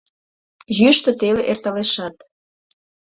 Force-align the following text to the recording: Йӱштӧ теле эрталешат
Йӱштӧ 0.77 1.11
теле 1.19 1.41
эрталешат 1.51 2.15